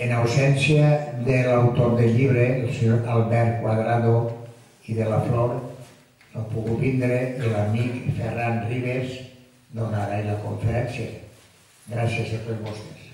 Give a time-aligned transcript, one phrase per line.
[0.00, 0.84] En ausència
[1.26, 4.14] de l'autor del llibre, el senyor Albert Cuadrado
[4.88, 5.58] i de la Flor,
[6.32, 9.18] no ha pogut vindre l'amic Ferran Ribes
[9.76, 11.10] donarà la conferència.
[11.90, 13.06] Gràcies a tots vostès.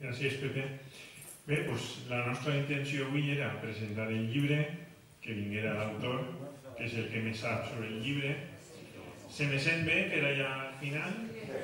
[0.00, 0.68] Gràcies, Pepe.
[1.48, 4.60] Bé, doncs, la nostra intenció avui era presentar el llibre,
[5.24, 6.24] que vinguera l'autor,
[6.76, 8.36] que és el que més sap sobre el llibre.
[9.30, 11.12] Se me sent bé per allà al final?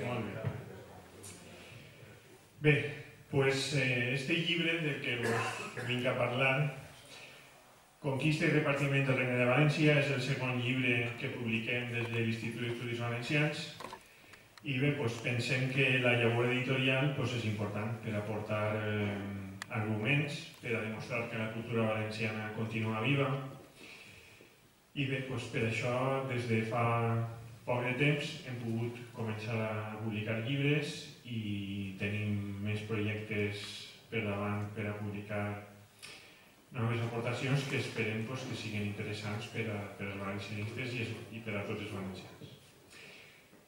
[0.07, 0.51] Molt bé.
[2.63, 2.75] Bé,
[3.31, 6.57] pues eh, este llibre del que vos vinc a parlar,
[8.07, 12.23] Conquista i repartiment del Regne de València, és el segon llibre que publiquem des de
[12.23, 13.63] l'Institut d'Estudis Valencians
[14.63, 19.17] i bé, doncs pensem que la llavor editorial doncs, és important per aportar eh,
[19.81, 23.27] arguments, per a demostrar que la cultura valenciana continua viva
[24.95, 25.97] i bé, doncs, per això
[26.31, 26.87] des de fa
[27.67, 31.41] poc de temps hem pogut començar a publicar llibres i
[31.99, 33.65] tenim més projectes
[34.11, 35.47] per davant per a publicar
[36.77, 41.43] noves aportacions que esperem pues, que siguin interessants per, a, per als valencianistes i, i
[41.43, 42.53] per a tots els valencians.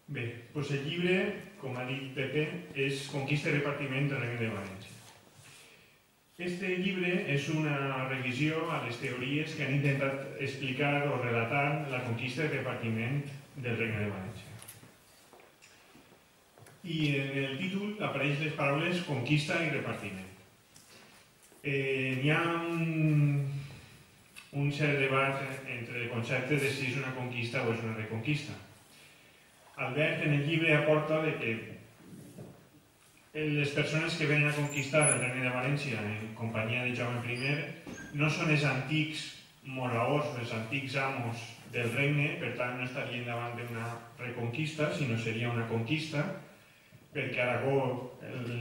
[0.08, 1.16] Bé, doncs el llibre,
[1.60, 2.46] com ha dit Pepe,
[2.86, 4.94] és Conquista i repartiment del Regne de València.
[6.38, 12.04] Este llibre és una revisió a les teories que han intentat explicar o relatar la
[12.06, 13.24] conquista i repartiment
[13.58, 14.56] del Regne de València.
[16.88, 20.28] I en el títol apareix les paraules conquista i repartiment
[21.62, 23.48] eh, hi ha un,
[24.52, 28.54] un cert debat entre el concepte de si és una conquista o és una reconquista.
[29.76, 31.50] Albert en el llibre aporta de que
[33.38, 38.16] les persones que venen a conquistar el regne de València en companyia de Jaume I
[38.18, 39.26] no són els antics
[39.62, 41.36] moraors, els antics amos
[41.72, 43.86] del regne, per tant no estarien davant d'una
[44.18, 46.24] reconquista, sinó seria una conquista,
[47.12, 47.78] perquè Aragó,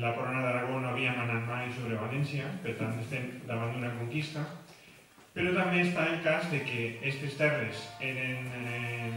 [0.02, 4.46] la corona d'Aragó no havia manat mai sobre València, per tant estem davant d'una conquista,
[5.38, 9.10] però també està el cas de que aquestes terres eren eh,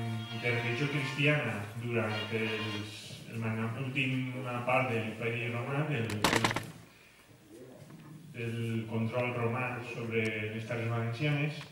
[0.43, 2.13] de religió cristiana durant
[3.41, 6.11] l'última part de l'imperi romà, del,
[8.37, 9.65] del control romà
[9.95, 11.63] sobre les terres valencianes.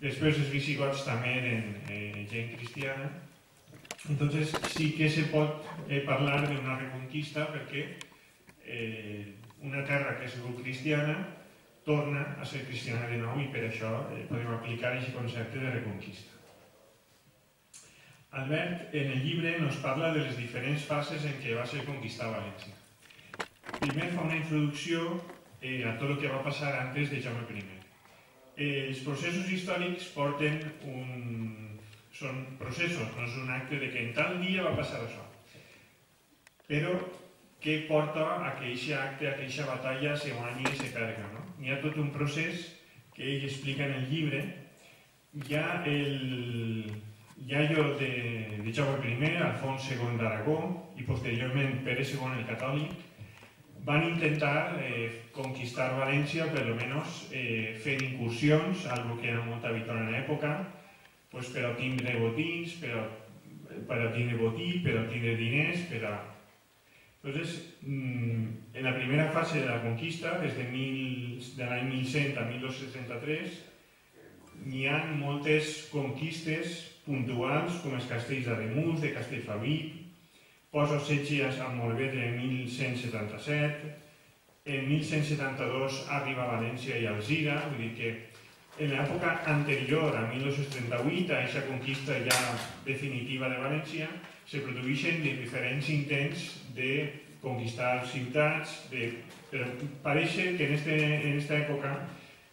[0.00, 3.10] Després els visigots també eren eh, gent cristiana,
[4.08, 7.82] Entonces sí que se pot eh, parlar d'una reconquista perquè
[8.64, 11.18] eh, una terra que sigut cristiana
[11.84, 15.74] torna a ser cristiana de nou i per això eh, podem aplicar aquest concepte de
[15.74, 16.38] reconquista.
[18.40, 22.30] Albert en el llibre nos parla de les diferents fases en què va ser conquistar
[22.32, 22.72] València.
[23.82, 25.20] Primer fa una introducció
[25.60, 27.79] eh, a tot el que va passar antes de Jaume I.
[28.60, 30.58] Eh, els processos històrics porten
[30.92, 31.78] un,
[32.12, 35.24] són processos, no és un acte de que en tal dia va passar això.
[36.68, 36.92] Però
[37.64, 41.28] què porta a que aquest acte, a que aquesta batalla se guanyi i se perga.
[41.34, 41.44] No?
[41.60, 42.68] Hi ha tot un procés
[43.16, 44.42] que ell explica en el llibre.
[45.40, 46.92] Hi ha, el,
[47.60, 48.12] allò de,
[48.64, 50.58] de Jaume I, Alfons II d'Aragó
[51.00, 53.09] i posteriorment Pere II el catòlic,
[53.84, 60.02] van intentar eh, conquistar València, per almenys eh, fent incursions, algo que era molt habitual
[60.02, 60.52] en l'època,
[61.30, 63.06] pues, per obtindre botins, per,
[63.88, 66.18] per obtindre botí, per obtindre diners, per a...
[67.20, 72.38] Entonces, mm, en la primera fase de la conquista, des de, mil, de l'any 1100
[72.40, 73.58] a 1263,
[74.66, 79.76] n'hi ha moltes conquistes puntuals, com els castells d'Ademús, de Castellfabí,
[80.70, 83.96] posa setges a Morvedre en 1177,
[84.64, 88.10] en 1172 arriba a València i Alzira, vull dir que
[88.80, 92.38] en l'època anterior, a 1938, a aquesta conquista ja
[92.86, 94.06] definitiva de València,
[94.46, 96.94] se produeixen diferents intents de
[97.42, 99.10] conquistar ciutats, de,
[99.50, 99.66] però
[100.04, 101.92] pareix que en aquesta en època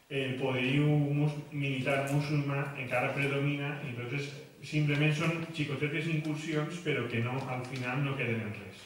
[0.09, 4.31] el poderío mus, militar musulmà encara predomina i entonces
[4.65, 8.83] simplement són xicotetes incursions però que no, al final no queden en res.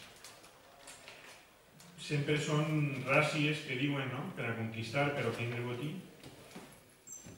[2.01, 4.25] Sempre són ràcies que diuen no?
[4.35, 5.93] per a conquistar, per obtenir botí,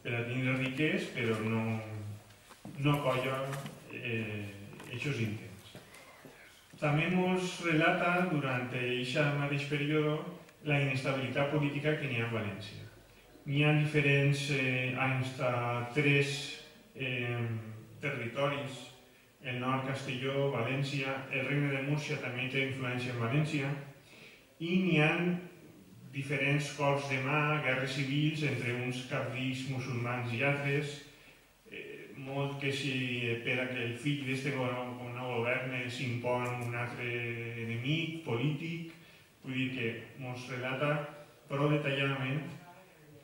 [0.03, 1.63] per a tindre riquers, però no,
[2.79, 3.41] no colla
[3.93, 4.45] eh,
[4.89, 5.75] aquests intents.
[6.79, 10.17] També ens relata durant aquest mateix període
[10.67, 12.81] la inestabilitat política que n'hi ha a València.
[13.45, 15.53] N'hi ha diferents eh, anys de
[15.95, 16.35] tres
[16.95, 17.39] eh,
[18.03, 18.83] territoris,
[19.43, 23.71] el nord Castelló, València, el regne de Múrcia també té influència en València,
[24.63, 25.09] i n'hi ha
[26.13, 30.99] diferents cops de mà, guerres civils entre uns cabdills musulmans i altres,
[31.71, 32.93] eh, molt que si
[33.43, 34.59] per a que el fill d'aquest
[35.15, 37.09] no governe s'impon un altre
[37.65, 38.93] enemic polític,
[39.43, 39.89] vull dir que
[40.29, 40.93] ens relata
[41.49, 42.45] prou detalladament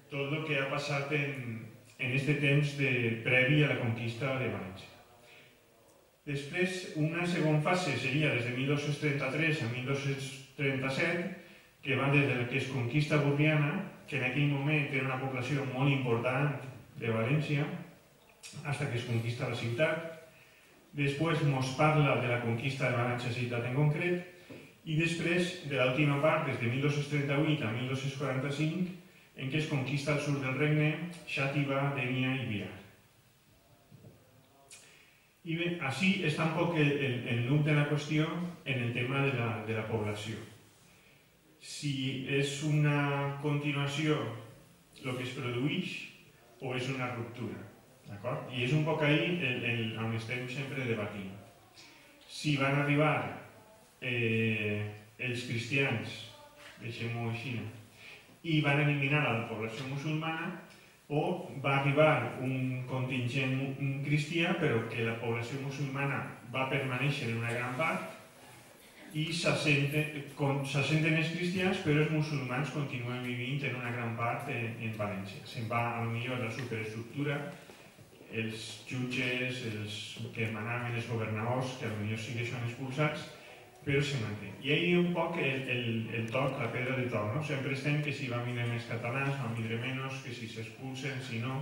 [0.10, 1.60] tot el que ha passat en,
[2.00, 4.88] en este temps de previ a la conquista de València.
[6.30, 11.24] Després, una segona fase seria des de 1233 a 1237,
[11.84, 13.72] que va des del que es conquista Burriana,
[14.08, 16.56] que en aquell moment era una població molt important
[17.02, 17.68] de València,
[18.40, 20.08] fins que es conquista la ciutat.
[20.96, 24.24] Després mos parla de la conquista de València ciutat en concret,
[24.86, 28.99] i després de l'última part, des de 1238 a 1245,
[29.40, 30.92] en què es conquista el sud del regne,
[31.30, 32.76] Xàtiva, Dènia i Biar.
[35.50, 38.28] I bé, així està un poc el, el, nuc de la qüestió
[38.66, 40.36] en el tema de la, de la població.
[41.60, 41.94] Si
[42.36, 44.20] és una continuació
[45.00, 45.96] el que es produeix
[46.60, 47.64] o és una ruptura.
[48.10, 48.52] D'acord?
[48.52, 51.32] I és un poc ahí el, el, on estem sempre debatint.
[52.30, 53.16] Si van arribar
[54.02, 54.84] eh,
[55.18, 56.20] els cristians,
[56.84, 57.56] deixem-ho així,
[58.44, 60.54] i van eliminar la població musulmana,
[61.10, 61.22] o
[61.64, 63.56] va arribar un contingent
[64.06, 66.22] cristià, però que la població musulmana
[66.54, 68.16] va permanèixer en una gran part,
[69.18, 74.94] i s'assenten els cristians, però els musulmans continuen vivint en una gran part en, en
[75.00, 75.42] València.
[75.50, 77.40] Se'n va, a lo millor, la superestructura,
[78.30, 79.98] els jutges, els
[80.36, 83.26] que manaven, els governadors, que potser sí que són expulsats,
[83.90, 84.52] però se manté.
[84.62, 87.42] I ahir un poc el, el, el toc, la pedra de toc, no?
[87.46, 91.42] Sempre estem que si van vindre més catalans, van vindre menys, que si s'expulsen, si
[91.42, 91.56] no...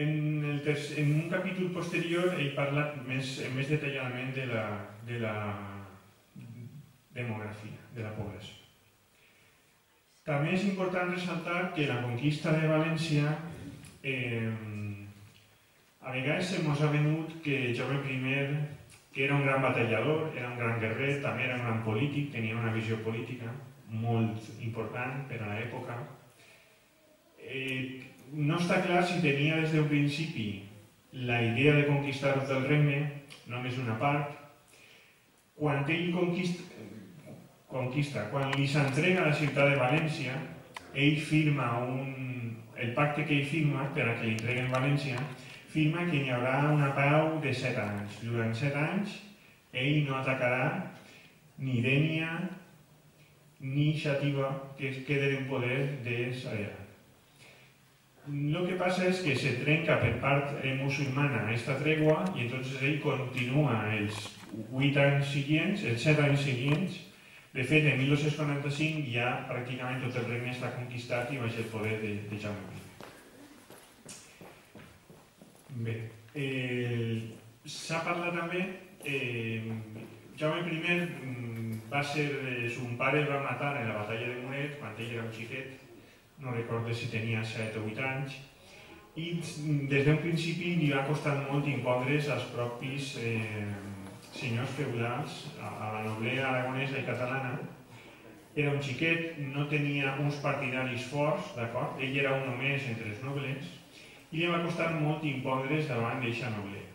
[0.00, 0.12] En,
[0.46, 4.64] el tercer, en un capítol posterior he parlat més, més detalladament de la,
[5.08, 5.34] de la
[7.12, 8.54] demografia, de la població.
[10.24, 13.34] També és important ressaltar que la conquista de València
[14.06, 14.46] eh,
[16.00, 18.44] a vegades se mos ha venut que Jaume I,
[19.12, 22.58] que era un gran batallador, era un gran guerrer, també era un gran polític, tenia
[22.58, 23.50] una visió política
[23.90, 25.96] molt important per a l'època.
[27.42, 30.62] Eh, no està clar si tenia des d'un principi
[31.12, 33.00] la idea de conquistar tot el regne,
[33.50, 34.36] només una part.
[35.58, 36.62] Quan ell conquista,
[37.70, 40.38] conquista quan li s'entrega la ciutat de València,
[40.94, 45.18] ell firma un, el pacte que ell firma per a que li entreguen València,
[45.72, 48.18] firma que hi haurà una pau de set anys.
[48.24, 49.16] Durant set anys
[49.72, 50.64] ell no atacarà
[51.62, 52.32] ni Dènia
[53.60, 56.78] ni Xativa que es queden en poder de Sarera.
[58.30, 63.00] Lo que passa és que se trenca per part musulmana esta tregua i entonces ell
[63.02, 64.20] continua els
[64.70, 67.00] 8 anys seguents, els 7 anys seguents.
[67.50, 71.98] De fet, en 1245 ja pràcticament tot el regne està conquistat i baix el poder
[72.04, 72.79] de, de Jaume.
[75.76, 75.94] Bé,
[76.34, 77.30] eh,
[77.64, 78.64] s'ha parlat també,
[79.04, 79.62] eh,
[80.36, 84.78] Jaume I mm, va ser, eh, son pare va matar en la batalla de Monet
[84.80, 85.82] quan ell era un xiquet,
[86.38, 88.38] no recordo si tenia 7 o 8 anys,
[89.16, 93.68] i mm, des d'un principi li va costar molt impondre's als propis eh,
[94.32, 97.58] senyors feudals, a, la noblea aragonesa i catalana,
[98.56, 102.00] era un xiquet, no tenia uns partidaris forts, d'acord?
[102.02, 103.76] Ell era un només entre els nobles,
[104.30, 106.86] i li va costar molt impondre's davant d'eixa noblea,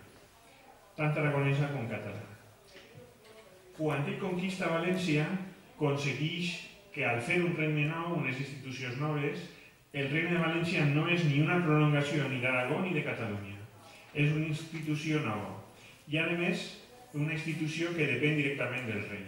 [0.96, 2.36] tant aragonesa com catalana.
[3.76, 5.26] Quan ell conquista València,
[5.76, 6.54] aconsegueix
[6.96, 9.44] que al fer un regne nou, unes institucions noves,
[9.92, 13.60] el regne de València no és ni una prolongació ni d'Aragó ni de Catalunya.
[14.16, 15.52] És una institució nova.
[16.08, 16.64] I a més,
[17.16, 19.26] una institució que depèn directament del rei.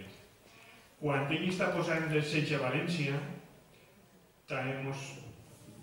[1.00, 3.20] Quan ell està posant el setge a València,
[4.48, 4.78] també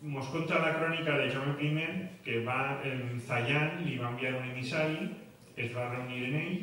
[0.02, 1.86] Mos conta la crònica de Jaume I
[2.24, 5.10] que va en Zayán, li va enviar un emissari,
[5.56, 6.58] es va reunir en ell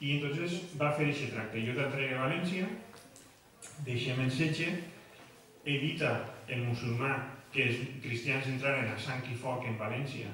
[0.00, 1.62] i entonces va fer aquest tracte.
[1.64, 2.68] Jo t'entregué a València,
[3.86, 4.70] deixem el setge,
[5.64, 6.14] evita
[6.48, 7.14] el musulmà
[7.54, 10.32] que els cristians entraren a sang i foc en València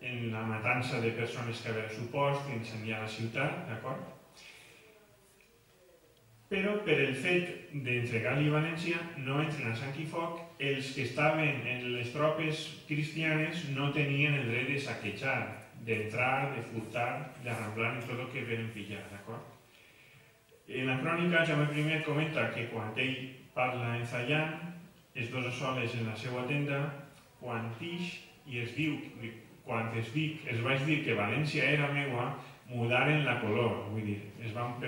[0.00, 4.19] en la matança de persones que havia supost, incendiar la ciutat, d'acord?
[6.50, 11.60] Però per el fet d'entregar-li València no entren a sang i foc, els que estaven
[11.72, 15.36] en les tropes cristianes no tenien el dret de saquejar,
[15.86, 17.12] d'entrar, de furtar,
[17.44, 19.46] d'arramblar en tot el que venen pillar, d'acord?
[20.66, 23.16] En la crònica Jaume I comenta que quan ell
[23.54, 24.74] parla en Zayán,
[25.14, 26.82] es dos soles en la seva tenda,
[27.38, 28.98] quan tix i es diu,
[29.64, 32.32] quan es dic, es vaig dir que València era meua,
[32.66, 34.78] mudaren la color, vull dir, es van,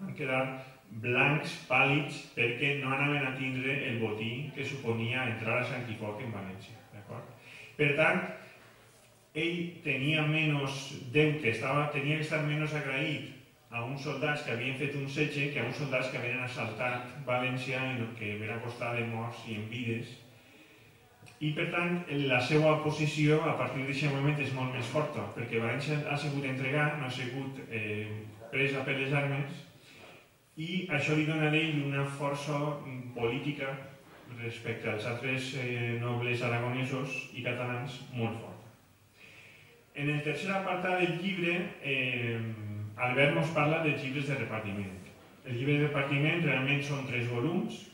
[0.00, 5.68] van quedar blancs, pàl·lids, perquè no anaven a tindre el botí que suponia entrar a
[5.68, 6.76] Sant Quifoc en València.
[7.76, 8.22] Per tant,
[9.36, 13.34] ell tenia menys deute, estava, tenia que estar menys agraït
[13.70, 17.10] a uns soldats que havien fet un setge que a uns soldats que havien assaltat
[17.26, 20.14] València i que havien costat de morts i en vides.
[21.44, 21.98] I per tant,
[22.30, 26.46] la seva posició a partir d'aquest moment és molt més forta, perquè València ha sigut
[26.48, 28.06] entregat, no ha sigut eh,
[28.52, 29.65] presa per les armes,
[30.56, 32.58] i això li dona a ell una força
[33.16, 33.74] política
[34.40, 38.70] respecte als altres eh, nobles aragonesos i catalans molt forta.
[39.96, 42.40] En el tercer apartat del llibre, eh,
[42.96, 44.96] Albert nos parla dels llibres de repartiment.
[45.44, 47.84] El llibre de repartiment realment són tres volums.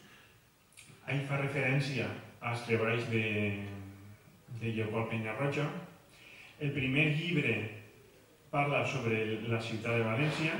[1.06, 2.08] Ahí fa referència
[2.40, 3.26] als treballs de,
[4.62, 5.66] de Lleopold Penyarroja.
[6.62, 7.56] El primer llibre
[8.50, 10.58] parla sobre la ciutat de València,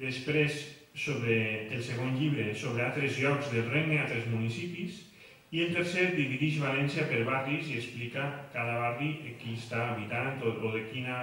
[0.00, 1.36] després sobre
[1.74, 5.04] el segon llibre sobre altres llocs del regne, altres municipis,
[5.54, 10.52] i el tercer divideix València per barris i explica cada barri qui està habitant o,
[10.60, 11.22] o de quina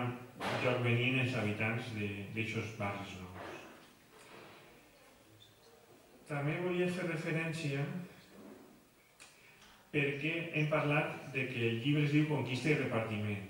[0.63, 3.53] lloc venien els habitants d'aixòs barris nous.
[6.25, 7.83] També volia fer referència
[9.93, 13.45] perquè hem parlat de que el llibre es diu Conquista i repartiment.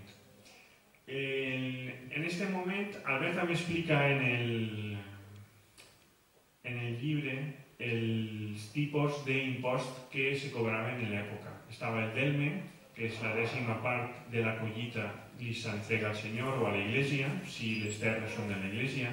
[1.06, 1.64] En,
[2.12, 4.54] en aquest moment, Albert també explica en el,
[6.66, 7.36] en el llibre
[7.80, 11.52] els tipus d'impost que se cobraven en l'època.
[11.70, 12.52] Estava el delme,
[12.96, 17.28] que és la dècima part de la collita li s'entrega al senyor o a l'església,
[17.44, 19.12] si les terres són de l'església.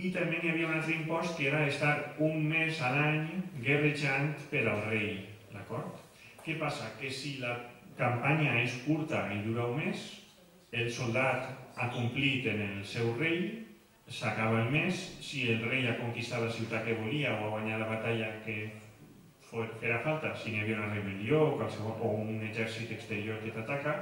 [0.00, 4.32] I també hi havia un altre impost que era estar un mes a l'any guerrejant
[4.48, 5.26] per al rei.
[5.52, 6.00] D'acord?
[6.46, 6.88] Què passa?
[6.96, 7.58] Que si la
[7.98, 10.06] campanya és curta i dura un mes,
[10.72, 13.66] el soldat ha complit en el seu rei
[14.10, 17.78] s'acaba el mes, si el rei ha conquistat la ciutat que volia o ha guanyat
[17.78, 18.56] la batalla que
[19.80, 23.94] fera falta, si n'hi havia una rebel·lió o, qualsevol, o un exèrcit exterior que t'ataca,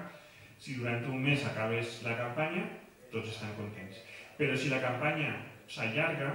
[0.58, 2.64] si durant un mes acabes la campanya,
[3.12, 4.00] tots estan contents.
[4.40, 5.34] Però si la campanya
[5.68, 6.32] s'allarga,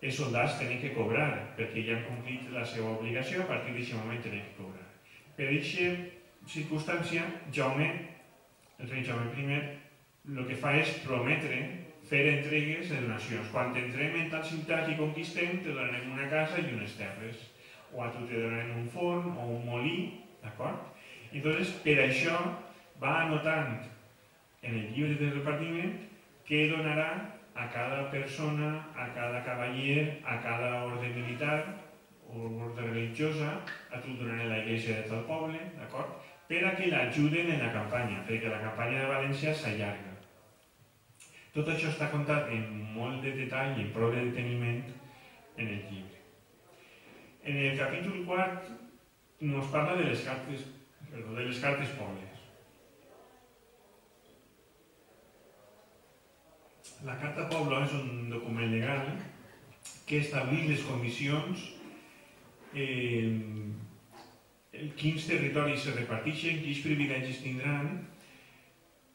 [0.00, 3.98] els soldats tenen que cobrar, perquè ja han complit la seva obligació, a partir d'aquest
[3.98, 4.86] moment tenen que cobrar.
[5.36, 5.88] Per aquesta
[6.54, 7.24] circumstància,
[7.54, 7.88] Jaume,
[8.78, 9.60] el rei Jaume I,
[10.28, 11.60] el que fa és prometre
[12.08, 13.50] fer entregues de donacions.
[13.52, 17.44] Quan entrem en tal ciutat i conquistem, te donarem una casa i unes terres.
[17.92, 19.98] O a tu te donarem un forn o un molí,
[20.42, 20.88] d'acord?
[21.32, 22.36] Entonces, per això
[23.00, 23.76] va anotant
[24.62, 25.98] en el llibre de repartiment
[26.48, 27.10] què donarà
[27.58, 31.58] a cada persona, a cada cavaller, a cada ordre militar
[32.28, 33.58] o ordre religiosa,
[33.90, 36.16] a tu donaré la iglesia de tal poble, d'acord?
[36.48, 40.07] Per a que l'ajuden en la campanya, perquè la campanya de València s'allarga.
[41.58, 44.84] Tot això està contat en molt de detall i prou de deteniment
[45.58, 46.20] en el llibre.
[47.42, 48.68] En el capítol quart
[49.40, 50.62] nos parla de les cartes,
[51.08, 52.46] perdó, de les cartes pobles.
[57.10, 59.10] La Carta Pobla és un document legal
[60.06, 61.68] que estableix les condicions
[62.74, 63.34] eh,
[64.94, 67.96] quins territoris se reparteixen, quins privilegis tindran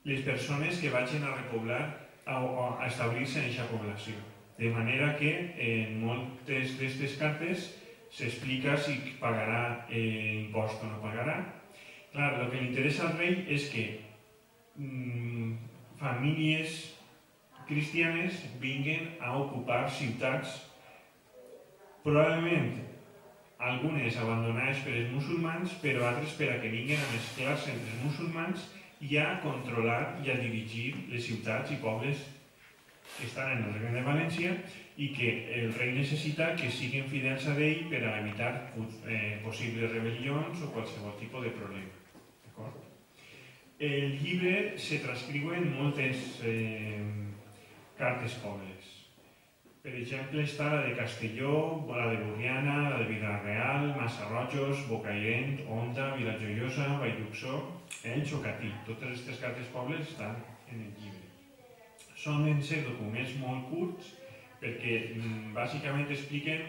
[0.03, 1.83] les persones que vagin a repoblar
[2.25, 2.37] a,
[2.79, 4.15] a establir-se en aquesta població.
[4.57, 7.69] De manera que en moltes d'aquestes cartes
[8.13, 11.39] s'explica si pagarà eh, impost o no pagarà.
[12.13, 13.85] Clar, el que li interessa al rei és que
[14.77, 15.55] mm,
[15.97, 16.77] famílies
[17.65, 20.59] cristianes vinguen a ocupar ciutats
[22.03, 22.75] probablement
[23.63, 28.01] algunes abandonades per els musulmans, però altres per a que vinguin a mesclar-se entre els
[28.03, 28.65] musulmans
[29.03, 32.23] i a controlar i a dirigir les ciutats i pobles
[33.17, 34.53] que estan en el Regne de València
[34.97, 38.53] i que el rei necessita que siguin fidels a ell per a evitar
[39.07, 41.99] eh, possibles rebel·lions o qualsevol tipus de problema.
[43.83, 47.01] El llibre se transcriuen moltes eh,
[47.97, 48.72] cartes pobles.
[49.83, 51.55] Per exemple, està la de Castelló,
[51.89, 57.59] la de Borriana, la de Vilareal, Massarrojos, Bocairent, Onda, Vilajoiosa, Vallduxó,
[58.13, 58.71] Elx o Catí.
[58.87, 60.39] Totes aquestes cartes pobles estan
[60.71, 61.27] en el llibre.
[62.15, 64.15] Són en ser documents molt curts
[64.63, 66.63] perquè mm, bàsicament expliquen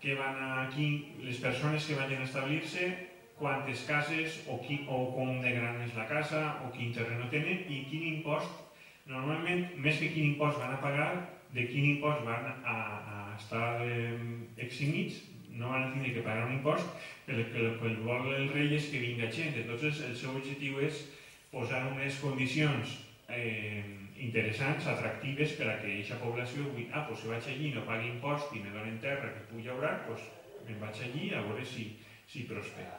[0.00, 0.90] que van aquí
[1.20, 2.92] les persones que vagin a establir-se,
[3.36, 7.68] quantes cases o, qui, o com de gran és la casa o quin terreno tenen
[7.68, 11.12] i quin impost, normalment més que quin impost van a pagar,
[11.54, 14.16] de quin impost van a, a estar eh,
[14.56, 15.22] eximits,
[15.58, 16.86] no van a tenir que pagar un impost,
[17.26, 19.56] el que el vol el rei és que vinga gent.
[19.56, 21.04] Entonces, el seu objectiu és
[21.52, 23.84] posar unes condicions eh,
[24.18, 28.12] interessants, atractives, per a que aquesta població digui, ah, doncs si vaig allí no pagui
[28.12, 30.26] impost i me donen terra que pugui llaurar, doncs
[30.66, 31.90] me'n vaig allí a veure si,
[32.28, 32.96] si prospera.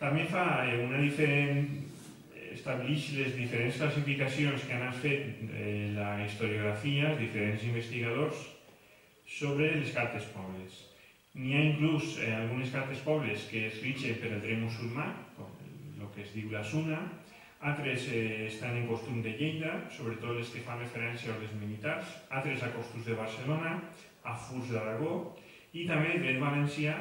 [0.00, 1.68] També fa eh, una diferent
[2.56, 8.42] establix les diferents classificacions que han fet eh, la historiografia, els diferents investigadors,
[9.26, 10.82] sobre les cartes pobles.
[11.36, 15.52] N'hi ha inclús eh, algunes cartes pobles que es rigen per el dret musulmà, com
[16.00, 17.00] el que es diu la Suna,
[17.60, 22.14] altres eh, estan en costum de Lleida, sobretot les que fan referència a ordres militars,
[22.30, 23.76] altres a costos de Barcelona,
[24.24, 25.18] a Furs d'Aragó,
[25.76, 26.96] i també dret valencià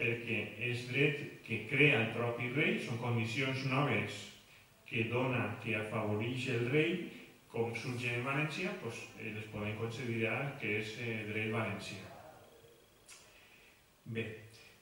[0.00, 4.20] perquè és dret que crea el propi rei, són condicions noves
[4.90, 6.94] que dona, que afavoreix el rei,
[7.50, 12.02] com surge en València, doncs, les podem considerar que és eh, dret valencià.
[14.10, 14.26] Bé,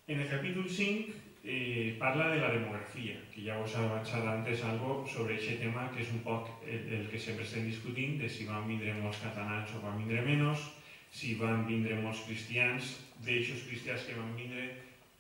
[0.09, 1.13] en el capítol 5
[1.45, 5.89] eh, parla de la demografia, que ja us he avançat antes algo sobre aquest tema
[5.93, 9.21] que és un poc el, el que sempre estem discutint, de si van vindre molts
[9.25, 10.65] catalans o van vindre menys,
[11.13, 14.67] si van vindre molts cristians, d'aixòs cristians que van vindre,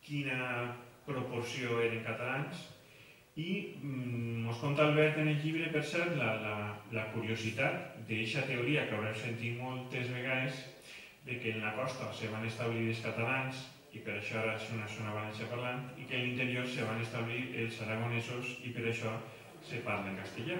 [0.04, 0.74] quina
[1.06, 2.66] proporció eren catalans,
[3.38, 6.54] i mm, us conta Albert en el llibre, per cert, la, la,
[6.90, 10.64] la curiositat d'aquesta teoria que haurem sentit moltes vegades
[11.26, 13.60] de que en la costa se van establir els catalans
[13.94, 16.98] i per això ara és una zona valencià parlant i que en l'interior se van
[17.04, 19.14] establir els aragonesos i per això
[19.68, 20.58] se parla en castellà.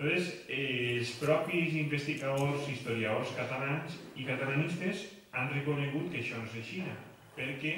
[0.00, 6.58] Llavors, eh, els propis investigadors, historiadors catalans i catalanistes han reconegut que això no és
[6.58, 6.82] així,
[7.36, 7.74] perquè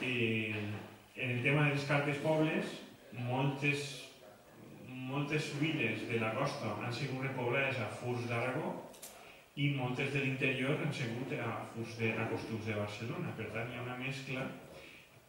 [0.00, 0.64] eh,
[1.16, 2.72] en el tema dels cartes pobles
[3.24, 3.86] moltes,
[4.88, 8.74] moltes viles de la costa han sigut repoblades a Furs d'Aragó
[9.56, 13.32] i moltes de l'interior han sigut a, Furs de, a Costums de Barcelona.
[13.38, 14.44] Per tant, hi ha una mescla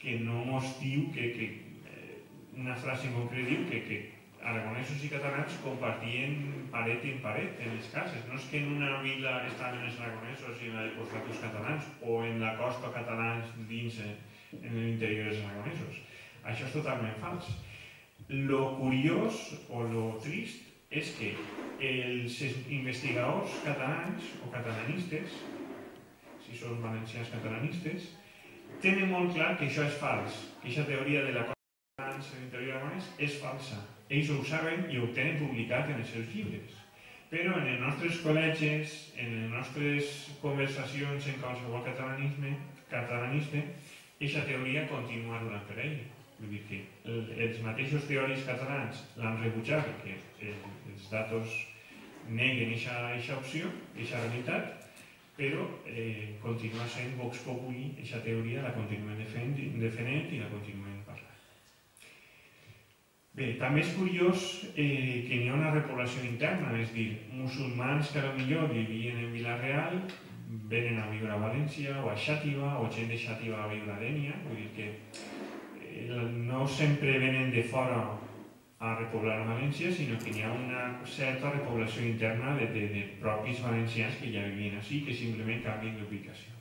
[0.02, 1.48] que no mos diu que, que
[1.88, 2.18] eh,
[2.60, 4.00] una frase en concret diu que, que
[4.48, 6.36] aragonesos i catalans compartien
[6.72, 8.28] paret en paret en les cases.
[8.28, 11.42] No és que en una vila estaven els aragonesos i en la de costat els
[11.46, 14.14] catalans o en la costa catalans dins en,
[14.60, 16.04] en l'interior els aragonesos.
[16.48, 17.50] Això és totalment fals.
[18.30, 21.30] Lo curiós o lo trist és que
[21.80, 25.38] els investigadors catalans o catalanistes,
[26.44, 28.10] si són valencians catalanistes,
[28.84, 32.76] tenen molt clar que això és fals, que aquesta teoria de la catalans en l'interior
[32.82, 33.80] aragonès és falsa.
[34.12, 36.76] Ells ho saben i ho tenen publicat en els seus llibres.
[37.32, 40.14] Però en els nostres col·legis, en les nostres
[40.44, 42.58] conversacions en qualsevol catalanisme,
[42.92, 43.64] catalanista,
[44.20, 46.00] aquesta teoria continua donant per ell.
[46.38, 46.80] Vull dir que
[47.46, 50.18] els mateixos teòrics catalans l'han rebutjat perquè
[50.94, 51.56] els datos
[52.30, 54.88] neguen aquesta opció, aquesta realitat,
[55.38, 61.34] però eh, continua sent Vox Populi, aquesta teoria la continuen defendent i la continuen parlant.
[63.38, 68.24] Bé, també és curiós eh, que n'hi ha una repoblació interna, és dir, musulmans que
[68.26, 70.00] potser vivien en Vila-real
[70.72, 74.00] venen a viure a València o a Xàtiva o gent de Xàtiva a viure a
[74.02, 74.90] Dènia, vull dir que
[76.58, 78.18] no sempre venen de fora
[78.80, 83.04] a repoblar València, sinó que hi una certa repoblació interna de, de, de
[84.18, 86.54] que ja vivien així, que simplement canvien d'ubicació.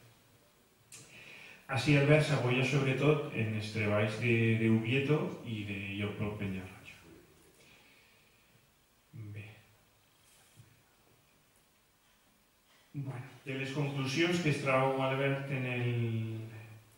[1.76, 7.00] Així Albert s'apoya sobretot en els treballs d'Ubieto i de Lloclop Penyarroja.
[9.34, 9.48] Bé.
[12.94, 15.92] Bueno, de les conclusions que es trau Albert en el,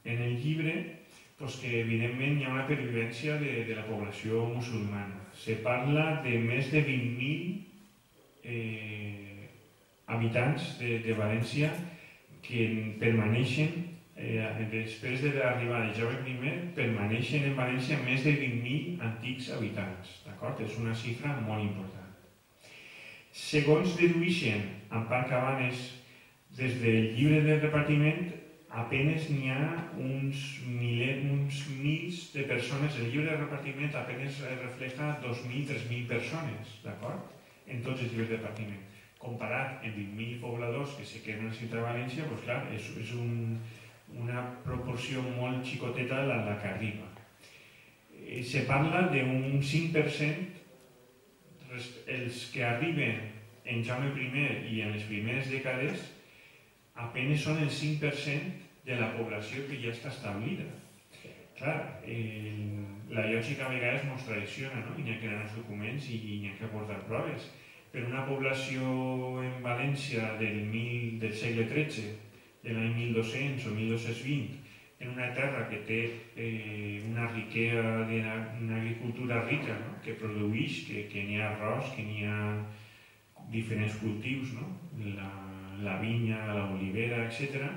[0.05, 0.98] en el llibre,
[1.39, 5.21] pues que evidentment hi ha una pervivència de, de la població musulmana.
[5.39, 7.69] Se parla de més de 20.000
[8.43, 9.47] eh,
[10.11, 11.71] habitants de, de València
[12.43, 12.65] que
[12.99, 13.85] permaneixen,
[14.19, 20.19] eh, després de l'arribada de Jaume I, permaneixen en València més de 20.000 antics habitants.
[20.27, 20.59] D'acord?
[20.67, 22.11] És una xifra molt important.
[23.31, 25.87] Segons dedueixen Ampar Cabanes
[26.59, 28.33] des del llibre del repartiment,
[28.69, 35.17] apenes n'hi ha uns, miler, uns mils de persones, el llibre de repartiment apenes refleja
[35.25, 37.35] 2.000, 3.000 persones, d'acord?
[37.69, 38.85] En tots els llibres de repartiment.
[39.19, 43.15] Comparat amb 20.000 pobladors que se queden a Ciutat de València, doncs clar, és, és
[43.17, 43.57] un,
[44.17, 47.09] una proporció molt xicoteta la, la que arriba.
[48.19, 50.57] Eh, se parla d'un 5%
[52.09, 53.19] els que arriben
[53.69, 54.29] en Jaume I
[54.73, 56.07] i en les primeres dècades
[57.07, 60.67] apenas són el 5% de la població que ja està establida.
[61.59, 62.55] Clar, eh,
[63.11, 64.95] la lògica a vegades ens traiciona, no?
[64.99, 67.49] i n'hi ha que anar als documents i n'hi ha que aportar proves.
[67.93, 68.87] Per una població
[69.43, 72.15] en València del, mil, del segle XIII,
[72.63, 74.59] de l'any 1200 o 1220,
[75.01, 75.99] en una terra que té
[76.37, 77.83] eh, una riquesa,
[78.61, 79.99] una agricultura rica, no?
[80.05, 82.41] que produeix, que, que n'hi ha arròs, que n'hi ha
[83.53, 84.69] diferents cultius, no?
[85.15, 85.31] la,
[85.85, 87.69] la vinya, l'olivera, etc.,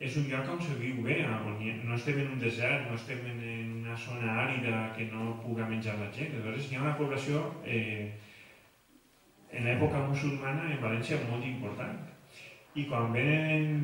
[0.00, 3.20] és un lloc on se viu bé, on no estem en un desert, no estem
[3.28, 3.40] en
[3.82, 6.32] una zona àrida que no puga menjar la gent.
[6.38, 8.08] Llavors hi ha una població eh,
[9.52, 12.00] en l'època musulmana en València molt important.
[12.80, 13.76] I quan venen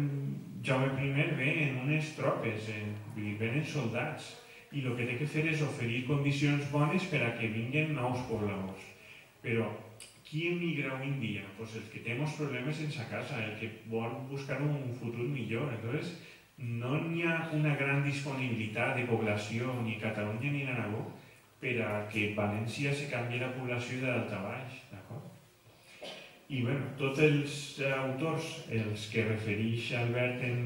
[0.66, 2.94] Jaume I ve en unes tropes, en,
[3.38, 4.32] venen soldats,
[4.72, 8.24] i el que té que fer és oferir condicions bones per a que vinguen nous
[8.30, 8.88] pobladors.
[9.44, 9.68] Però
[10.26, 11.42] qui emigra avui en dia?
[11.56, 15.70] Pues el que té molts problemes sense casa, el que vol buscar un futur millor.
[15.76, 16.16] Entonces,
[16.58, 21.04] no n'hi ha una gran disponibilitat de població ni a Catalunya ni a Aragó
[21.60, 24.80] per a que València se canvi la població de dalt a baix.
[26.48, 27.56] I bueno, tots els
[27.90, 30.60] autors, els que refereix Albert en,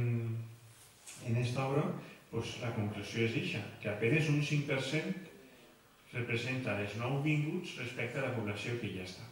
[1.29, 1.87] en esta obra,
[2.31, 8.37] pues la conclusió és això, que apenas un 5% representa els nouvinguts respecte a la
[8.37, 9.30] població que ja està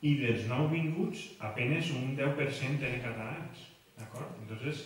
[0.00, 3.64] i dels nouvinguts apenas un 10% eren catalans.
[3.98, 4.36] D'acord?
[4.42, 4.84] Entonces,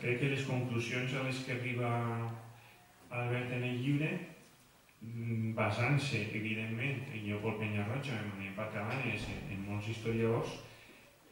[0.00, 1.90] crec que les conclusions a les que arriba
[3.10, 4.10] Albert en el llibre,
[5.00, 10.54] mm, basant-se, evidentment, en Lleopold Penyarroja, en Manuel Pacabanes, en, en molts historiadors,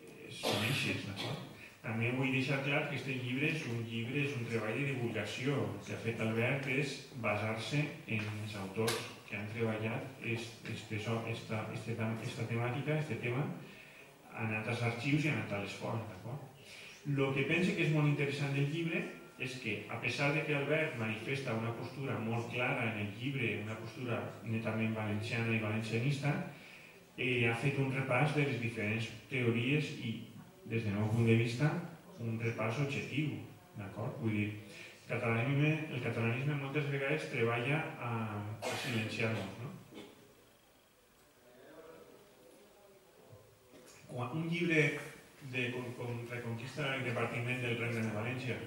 [0.03, 1.47] eh, són eixes, d'acord?
[1.81, 5.57] També vull deixar clar que aquest llibre és un llibre, és un treball de divulgació.
[5.57, 8.99] El que ha fet Albert és basar-se en els autors
[9.31, 11.63] que han treballat este, esta, esta,
[12.27, 13.47] esta temàtica, este tema,
[14.35, 16.17] anat als arxius i han anat a les fonts.
[17.07, 19.01] El que pense que és molt interessant del llibre
[19.41, 23.55] és que, a pesar de que Albert manifesta una postura molt clara en el llibre,
[23.63, 26.35] una postura netament valenciana i valencianista,
[27.17, 30.13] eh, ha fet un repàs de les diferents teories i,
[30.67, 31.71] des del meu punt de vista,
[32.21, 33.39] un repàs objectiu.
[33.79, 34.19] D'acord?
[34.21, 34.49] Vull dir,
[35.11, 38.11] catalanisme, el catalanisme moltes vegades treballa a,
[38.63, 39.57] a silenciar-nos.
[39.61, 39.71] No?
[44.11, 44.99] Quan un llibre
[45.53, 48.59] de con, con Reconquista i Repartiment del Regne de València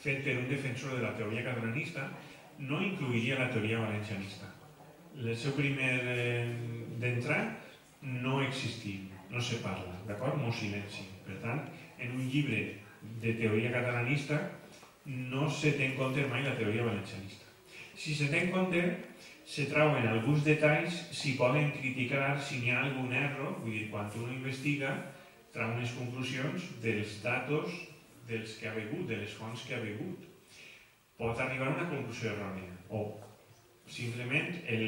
[0.00, 2.06] fet per un defensor de la teoria catalanista
[2.60, 4.48] no incluiria la teoria valencianista.
[5.16, 6.46] El seu primer eh,
[7.00, 7.40] d'entrar
[8.02, 10.38] no existia, no se parla, d'acord?
[10.40, 11.04] Molt silenci.
[11.26, 11.66] Per tant,
[11.98, 12.62] en un llibre
[13.20, 14.38] de teoria catalanista
[15.06, 17.46] no se té en compte mai la teoria valencianista.
[17.96, 18.82] Si se té en compte,
[19.46, 24.10] se trauen alguns detalls, si poden criticar, si n'hi ha algun error, vull dir, quan
[24.20, 24.92] uno investiga,
[25.54, 27.74] trau unes conclusions dels datos
[28.28, 30.28] dels que ha begut, de les fonts que ha begut.
[31.18, 33.02] Pot arribar a una conclusió errònia, o
[33.90, 34.84] simplement el,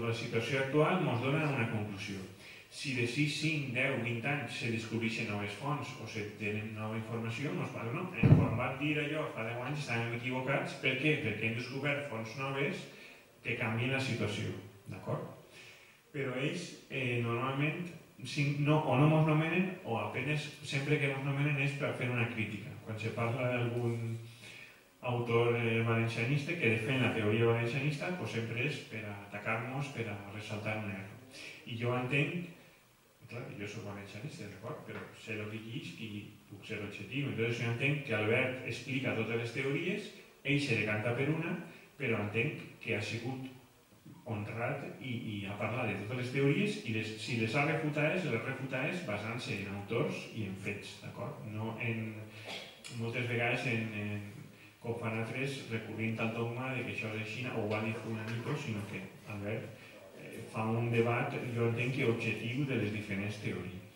[0.00, 2.22] la situació actual ens dona una conclusió
[2.70, 6.98] si de 6, 5, 10, 20 anys se descobreixen noves fonts o se tenen nova
[6.98, 8.08] informació, no es passa, no?
[8.12, 11.14] Eh, quan van dir allò fa 10 anys estàvem equivocats, per què?
[11.24, 12.84] Perquè hem descobert fonts noves
[13.44, 14.52] que canvien la situació,
[14.92, 15.56] d'acord?
[16.12, 17.88] Però ells eh, normalment
[18.24, 22.10] si no, o no ens nomenen o apenas sempre que ens nomenen és per fer
[22.10, 22.72] una crítica.
[22.84, 24.18] Quan se parla d'algun
[25.08, 30.16] autor eh, valencianista que defèn la teoria valencianista, pues sempre és per atacar-nos, per a
[30.34, 31.14] ressaltar un error.
[31.70, 32.57] I jo entenc
[33.30, 37.28] clar, jo soc valencianista, d'acord, però sé el que llisc i puc ser objectiu.
[37.32, 40.10] Entonces jo entenc que Albert explica totes les teories,
[40.44, 41.54] ell se decanta per una,
[41.98, 43.48] però entenc que ha sigut
[44.28, 48.26] honrat i, i ha parlat de totes les teories i les, si les ha refutades,
[48.28, 51.40] les refutades basant-se en autors i en fets, d'acord?
[51.54, 52.12] No en,
[53.00, 54.26] moltes vegades en, en,
[54.82, 58.04] com fan altres, recorrint al dogma de que això és així o ho ha dit
[58.08, 59.87] un sinó que Albert
[60.52, 63.88] fa un debat, jo entenc que objectiu de les diferents teories.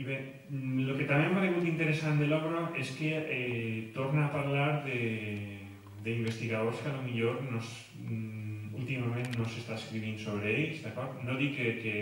[0.00, 0.16] I bé,
[0.48, 6.80] el que també m'ha paregut interessant de l'obra és que eh, torna a parlar d'investigadors
[6.80, 11.20] que a lo millor no, mm, últimament no s'està escrivint sobre ells, d'acord?
[11.26, 11.94] No dic que, que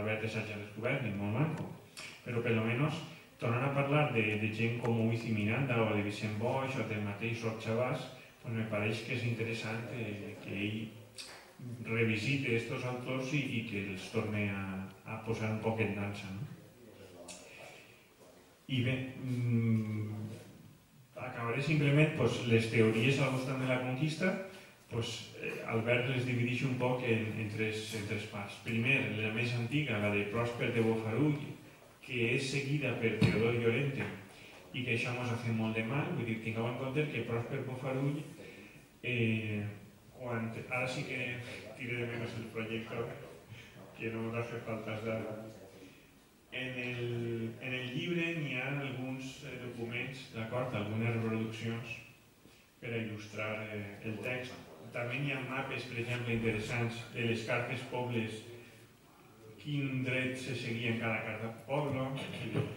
[0.00, 1.68] Albert s'hagi descobert, ni molt manco,
[2.24, 2.98] però per almenys
[3.38, 6.88] tornar a parlar de, de gent com Uiz i Miranda o de Vicent Boix o
[6.90, 8.10] del mateix Roig Chabàs,
[8.42, 10.80] doncs me pareix que és interessant que, que ell
[11.84, 14.64] revisite estos autors i, i que els torne a,
[15.06, 16.30] a posar un poc en dansa.
[16.32, 16.50] No?
[18.74, 20.24] I bé, mmm,
[21.20, 24.32] acabaré simplement pues, les teories al voltant de la conquista,
[24.90, 28.56] pues, eh, Albert les divideix un poc en, en, tres, en tres parts.
[28.64, 31.36] Primer, la més antiga, la de Pròsper de Bofarull,
[32.04, 34.06] que és seguida per Teodor Llorente,
[34.74, 37.26] i que això ens ha fet molt de mal, vull dir, tingueu en compte que
[37.28, 38.20] Pròsper Bofarull
[39.02, 39.60] eh,
[40.24, 41.18] quan, ara sí que
[41.78, 43.08] tire de menos el proyecto
[43.98, 45.52] que no nos hace falta dades.
[46.52, 51.96] En el, en el llibre n'hi ha alguns eh, documents, d'acord, algunes reproduccions
[52.80, 54.54] per a il·lustrar eh, el text.
[54.94, 58.38] També hi ha mapes, per exemple, interessants de les cartes pobles
[59.64, 62.04] quin dret se seguia en cada cada poble.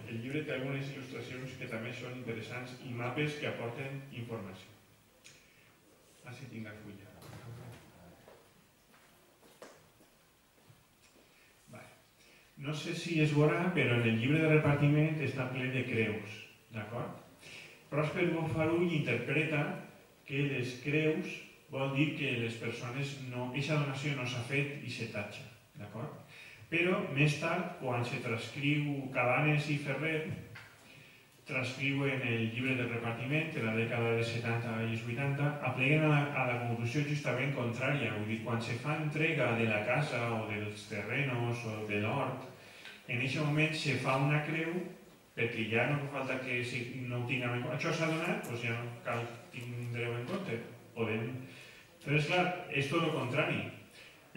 [0.08, 4.72] El llibre té algunes il·lustracions que també són interessants i mapes que aporten informació.
[6.32, 7.12] Així tinc la fulla.
[11.74, 11.92] Vale.
[12.58, 16.38] No sé si es veurà, però en el llibre de repartiment està ple de creus,
[16.74, 17.20] d'acord?
[17.92, 19.60] Prosper Bonfarull interpreta
[20.26, 21.36] que les creus
[21.70, 25.44] vol dir que les persones no, aquesta donació no s'ha fet i se tatxa,
[25.78, 26.18] d'acord?
[26.72, 30.18] Però més tard, quan se transcriu Cabanes i Ferrer,
[31.48, 36.20] transcriuen el llibre de repartiment de la dècada de 70 i 80, apleguen a la,
[36.36, 38.12] a la conclusió justament contrària.
[38.18, 42.44] Vull dir, quan se fa entrega de la casa o dels terrenos o de l'hort,
[43.08, 44.76] en aquest moment se fa una creu
[45.38, 47.78] perquè ja no fa falta que si no ho tinguem en compte.
[47.78, 50.60] Això s'ha donat, doncs ja no cal tindreu en compte.
[50.98, 51.32] Podem...
[52.04, 53.62] Però és clar, és tot el contrari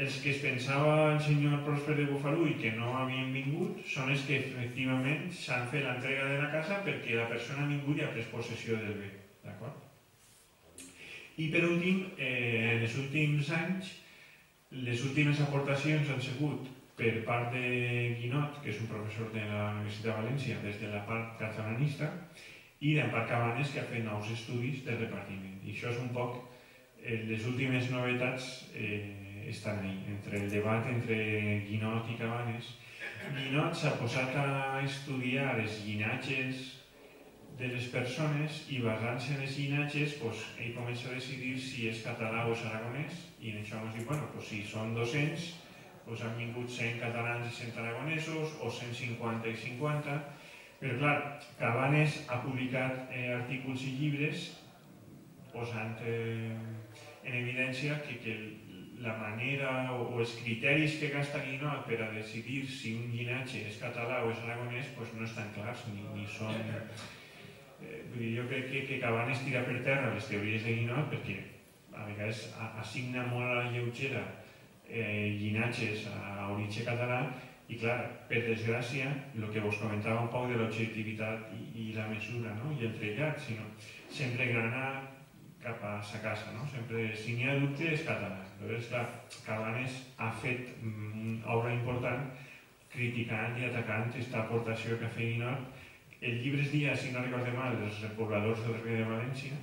[0.01, 4.09] els que es pensava el senyor Prosper de Bufalú i que no havien vingut són
[4.09, 8.11] els que efectivament s'han fet l'entrega de la casa perquè la persona vingut i ha
[8.15, 9.11] pres possessió del bé.
[9.45, 9.77] D'acord?
[11.37, 13.93] I per últim, eh, en els últims anys,
[14.89, 19.71] les últimes aportacions han sigut per part de Guinot, que és un professor de la
[19.75, 22.09] Universitat de València, des de la part catalanista,
[22.81, 25.57] i d'Empar Cabanes, que ha fet nous estudis de repartiment.
[25.65, 26.39] I això és un poc
[27.01, 31.17] eh, les últimes novetats eh, estan ahí, entre el debat entre
[31.69, 32.75] Guinot i Cabanes.
[33.38, 36.82] Guinot s'ha posat a estudiar els llinatges
[37.60, 42.01] de les persones i basant-se en els llinatges pues, ell comença a decidir si és
[42.06, 45.49] català o és aragonès i en això ens diu, bueno, pues, si són 200
[46.06, 50.17] pues, han vingut 100 catalans i 100 aragonesos o 150 i 50
[50.82, 51.17] però clar,
[51.60, 54.47] Cabanes ha publicat eh, artículs i llibres
[55.51, 56.56] posant eh,
[57.21, 58.38] en evidència que, que
[59.01, 63.63] la manera o, o els criteris que gasta Guinot per a decidir si un llinatge
[63.69, 66.57] és català o és aragonès pues no estan clars ni, ni són...
[67.81, 71.09] Eh, vull dir, jo crec que, que Cabanes tira per terra les teories de Guinot
[71.13, 71.39] perquè
[71.97, 72.45] a vegades
[72.81, 74.21] assigna molt a la lleugera
[74.87, 77.23] eh, llinatges a origen català
[77.71, 82.09] i clar, per desgràcia, el que vos comentava un poc de l'objectivitat i, i la
[82.11, 82.73] mesura no?
[82.75, 83.67] i el trellat, sinó
[84.11, 84.85] sempre grana
[85.62, 86.65] cap a sa casa, no?
[86.69, 89.06] sempre si n'hi ha dubte és català Llavors, clar,
[89.41, 92.28] Cabanes ha fet una obra important
[92.93, 95.80] criticant i atacant aquesta aportació que fet Guinot.
[96.21, 99.58] El llibre es dia, si no recordem mal, dels repobladors del Regne de València,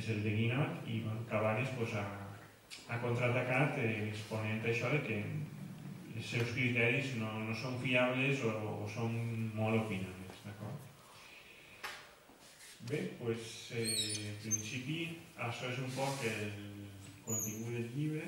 [0.00, 2.06] és el de Guinot, i bueno, Cabanes pues, ha,
[2.90, 5.20] ha contraatacat eh, exponent això de que
[6.16, 9.14] els seus criteris no, no són fiables o, o són
[9.54, 10.19] molt opinables.
[12.90, 13.86] Bé, doncs, eh,
[14.26, 15.02] en principi,
[15.38, 16.48] això és un poc el,
[17.22, 18.24] contingut del llibre.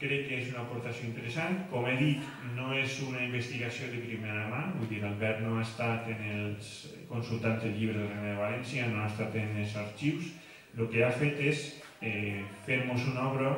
[0.00, 1.60] Crec que és una aportació interessant.
[1.70, 2.24] Com he dit,
[2.56, 6.72] no és una investigació de primera mà, vull dir, Albert no ha estat en els
[7.12, 10.32] consultants del llibre del Regne de València, no ha estat en els arxius.
[10.74, 11.62] El que ha fet és
[12.00, 13.54] eh, fer-nos una obra,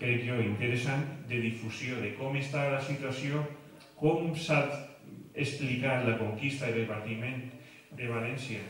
[0.00, 3.44] crec jo, interessant, de difusió de com està la situació,
[4.00, 4.64] com s'ha
[5.36, 7.44] explicat la conquista i el repartiment
[7.98, 8.64] de València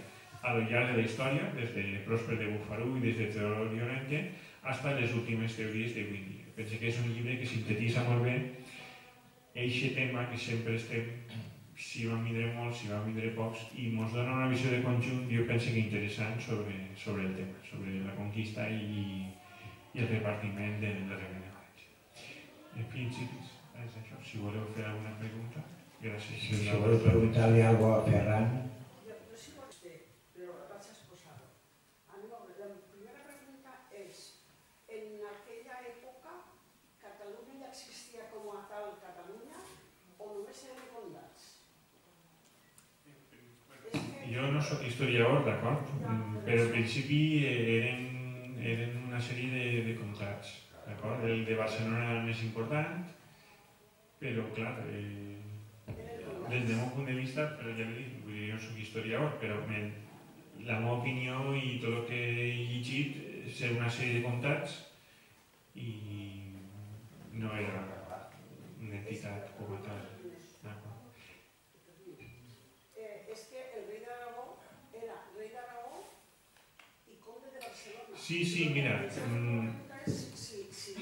[0.48, 3.74] a lo llarg de la història, des de Prosper de Bufarú i des de Teodor
[3.74, 4.22] Llorente,
[4.62, 6.48] hasta les últimes teories d'avui dia.
[6.56, 8.36] Penso que és un llibre que sintetitza molt bé
[9.58, 11.10] aquest tema que sempre estem,
[11.78, 15.26] si vam vindre molts, si vam vindre pocs, i ens dona una visió de conjunt,
[15.30, 19.26] jo penso que interessant sobre, sobre el tema, sobre la conquista i,
[19.94, 21.90] i el repartiment del, Regne de València.
[22.78, 23.44] En principi,
[23.84, 24.22] és això.
[24.24, 25.62] Si voleu fer alguna pregunta,
[26.02, 26.46] gràcies.
[26.46, 28.50] Si, si voleu preguntar-li alguna cosa a Ferran,
[44.38, 45.90] jo no sóc historiador, d'acord?
[45.98, 47.20] Mm, però al principi
[47.74, 48.02] eren,
[48.72, 50.52] eren una sèrie de, de comtats,
[50.86, 51.24] d'acord?
[51.26, 53.00] El de Barcelona era el més important,
[54.22, 55.38] però clar, eh,
[56.48, 59.58] des del meu punt de vista, però ja dic, vull dir, jo soc historiador, però
[59.68, 59.90] men,
[60.68, 64.78] la meva opinió i tot el que he llegit és una sèrie de comtats
[65.78, 65.90] i
[67.38, 67.82] no era
[68.80, 70.07] una entitat com a tal.
[78.28, 79.08] Sí, sí, mira.
[79.26, 79.72] Mm.
[80.04, 80.92] Si, si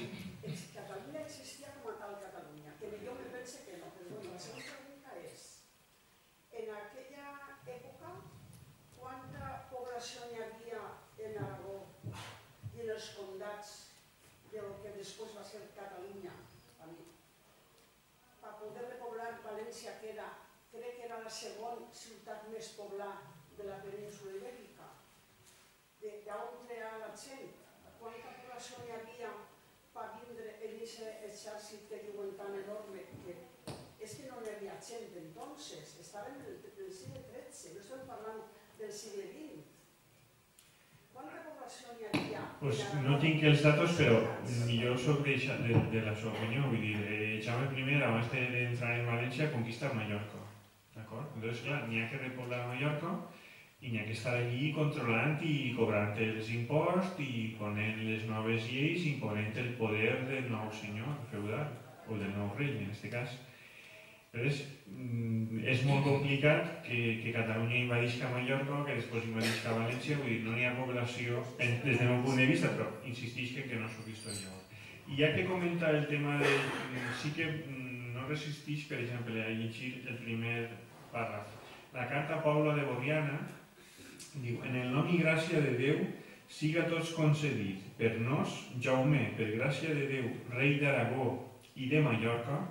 [0.73, 4.39] Catalunya existia com a tal Catalunya, que jo me pense que no, però bueno, la
[4.39, 5.41] segona pregunta és,
[6.55, 7.27] en aquella
[7.67, 8.13] època,
[8.95, 10.85] quanta població hi havia
[11.27, 11.75] en Aragó
[12.07, 13.75] i en els condats
[14.53, 16.31] de lo que després va ser Catalunya?
[16.79, 17.11] A mi.
[18.61, 20.31] poder repoblar València, que era,
[20.71, 24.56] crec que era la segona ciutat més poblada de la península ibèrica,
[27.17, 27.53] treia la gent,
[27.99, 29.29] quanta població hi havia
[29.95, 33.33] per vindre en aquest exèrcit que diuen tan enorme, que
[34.05, 38.03] és que no n'hi havia gent entonces, estava en el, el segle XIII, no estem
[38.11, 38.43] parlant
[38.77, 39.65] del segle XX.
[41.13, 42.43] Quanta població hi havia?
[42.59, 43.21] Pues en no Aragó?
[43.25, 44.19] tinc els datos, però
[44.69, 46.67] jo soc de, de, de la seva opinió.
[46.69, 50.45] Vull dir, eh, Jaume I, abans de- d'entrar en València, conquista Mallorca.
[50.93, 51.33] D'acord?
[51.35, 53.15] Entonces, clar, n'hi ha que repoblar Mallorca
[53.79, 58.65] i n'hi ha que estar allí controlant i cobrant els imposts i ponent les noves
[58.71, 61.67] lleis i ponent el poder del nou senyor feudal,
[62.07, 63.35] o del nou rei, en aquest cas.
[64.33, 70.33] Llavors, mm, és molt complicat que, que Catalunya invadisca Mallorca, que després invadisca València, vull
[70.33, 73.79] dir, no n'hi ha població, des del meu punt de vista, però insistix que, que
[73.81, 74.65] no sóc historiador.
[75.07, 76.57] I ja que comenta el tema de...
[77.21, 80.57] Sí que mm, no resistix, per exemple, a llegir el primer
[81.13, 81.53] pàrraf.
[81.93, 83.39] La carta a Paula de Borriana
[84.43, 86.01] diu En el nom i gràcia de Déu
[86.47, 91.29] siga tots concedit per nos, Jaume, per gràcia de Déu, rei d'Aragó
[91.75, 92.61] i de Mallorca,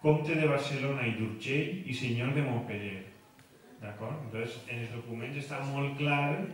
[0.00, 3.02] comte de Barcelona i d'Urgell i senyor de Montpellier.
[3.80, 4.24] D'acord?
[4.26, 6.46] Entonces, en els documents està molt clar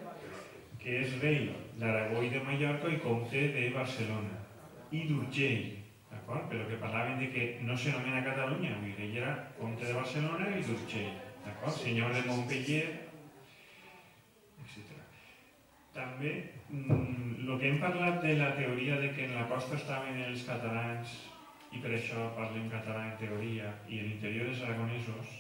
[0.82, 1.48] que és rei
[1.80, 4.42] d'Aragó i de Mallorca i comte de Barcelona
[4.94, 5.72] i d'Urgell.
[6.10, 6.46] D'acord?
[6.50, 10.62] Però que parlaven de que no s'anomena Catalunya, vull dir, era comte de Barcelona i
[10.66, 11.12] d'Urgell.
[11.46, 11.74] D'acord?
[11.78, 12.86] Senyor de Montpellier.
[15.96, 16.30] També,
[16.70, 21.14] el que hem parlat de la teoria de que en la costa estaven els catalans
[21.76, 25.32] i per això parlem català en teoria i en l'interior els aragonesos,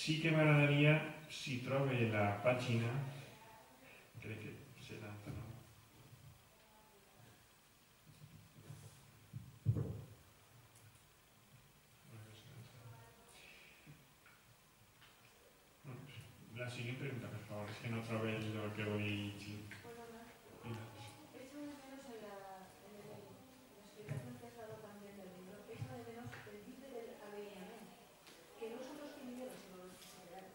[0.00, 0.96] sí que m'agradaria,
[1.40, 2.90] si trobe la pàgina,
[4.24, 4.54] crec que
[4.88, 5.54] 79,
[16.56, 19.36] La siguiente pregunta, por favor, es que no trobé lo que voy
[19.84, 20.24] Perdona,
[21.36, 25.36] echo de menos en la, en el- en la explicación que has dado también del
[25.36, 27.92] libro, echo de menos el dice del aveillamiento,
[28.56, 30.52] que no son los que vinieron, sino los que se quedaron.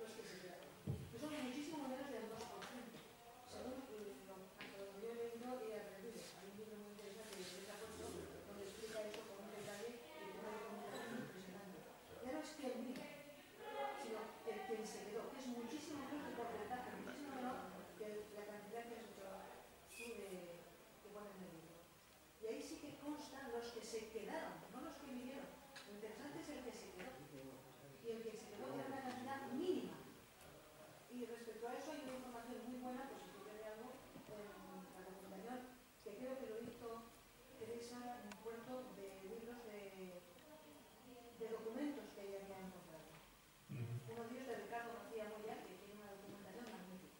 [0.00, 0.70] Los que se quedaron.
[1.12, 2.40] Que son muchísimo menos del 2%.
[3.52, 6.20] Según eh, lo, hasta donde yo he leído y he aprendido.
[6.40, 8.04] Hay un libro muy interesante de Teresa Puerto
[8.48, 11.78] donde explica eso con un detalle y con una documentación impresionante.
[12.24, 13.04] Ya no es que el mío,
[14.00, 17.56] sino el que se quedó, que es muchísimo menos de porcentaje, muchísimo menor
[18.00, 19.24] que la cantidad que has hecho
[19.94, 20.60] tú de,
[21.00, 21.78] que pone en el libro.
[22.42, 25.48] Y ahí sí que constan los que se quedaron, no los que vinieron.
[25.88, 27.12] Lo interesante es el que se quedó.
[28.04, 29.96] Y el que se quedó era una cantidad mínima.
[31.14, 33.94] Y respecto a eso hay una información muy buena, pues si tú quieres algo,
[34.34, 34.44] en
[34.92, 35.58] la documentación,
[36.02, 36.88] que creo que lo hizo
[37.62, 40.20] Teresa en Puerto de libros de,
[41.38, 43.08] de documentos que ella había encontrado.
[43.70, 47.14] Uno de ellos de Ricardo García Moya, que tiene una documentación magnífica.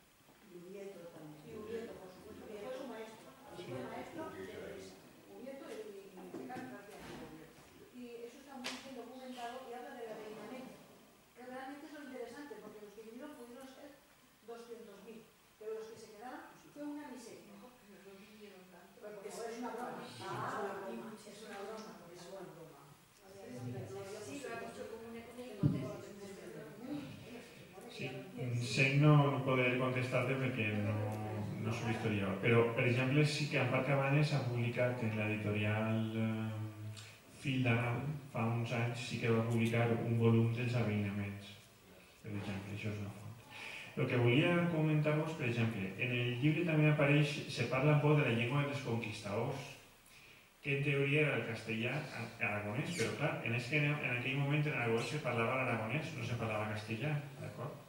[0.50, 1.42] Y Ubieto también.
[1.48, 3.30] Y Ubieto, por supuesto, que fue su maestro.
[3.54, 4.94] Fue maestro de Teresa.
[5.34, 7.46] Ubieto y, y Ricardo García Moya.
[7.94, 10.74] Y eso está muy bien documentado y habla del aveillamiento,
[11.34, 13.98] que realmente es lo interesante, porque los que vinieron pudieron ser
[14.46, 15.26] 200.000,
[15.58, 17.50] pero los que se quedaron fue una miseria.
[17.58, 18.94] No vivieron tanto.
[19.02, 20.06] Porque eso es una broma.
[20.22, 21.10] Ah, es una broma.
[21.18, 22.82] es una broma, porque Es es una broma.
[24.24, 25.14] Sí, lo ha dicho como un
[27.94, 28.10] Sí,
[28.74, 30.94] mm, sé no poder contestar-te perquè no,
[31.64, 37.00] no soc historiador, però, per exemple, sí que Ampar Cabanes ha publicat en l'editorial eh,
[37.44, 38.00] Fil d'Anal,
[38.32, 41.52] fa uns anys, sí que va publicar un volum dels avinaments,
[42.22, 43.20] per exemple, això és una font.
[43.94, 48.18] El que volia comentar-vos, per exemple, en el llibre també apareix, se parla un poc
[48.18, 49.70] de la llengua dels conquistadors,
[50.64, 51.92] que en teoria era el castellà
[52.40, 56.14] aragonès, però clar, en, es que en, en aquell moment en aragonès se parlava l'aragonès,
[56.16, 57.83] no se parlava castellà, d'acord?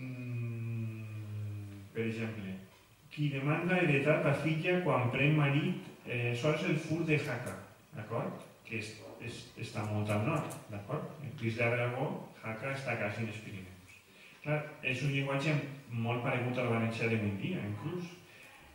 [0.00, 2.54] Mm, per exemple,
[3.12, 7.56] qui demanda heretat a filla quan pren marit, eh, és el fur de Jaca,
[7.96, 8.46] d'acord?
[8.64, 11.10] Que és, és, està molt al nord, d'acord?
[11.24, 12.06] En Cris d'Aragó,
[12.40, 13.98] Jaca està quasi en els Pirineus.
[14.40, 15.56] Clar, és un llenguatge
[15.90, 18.14] molt paregut al valencià d'avui en dia, inclús.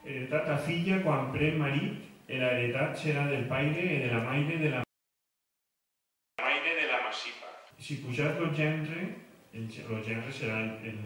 [0.06, 4.58] Heretat a filla quan pren marit, la heretat serà del paire i de la maire
[4.62, 4.84] de la
[6.41, 7.50] maire de la massipa.
[7.80, 9.08] Si pujat el gendre,
[9.56, 10.97] el, el gendre serà el,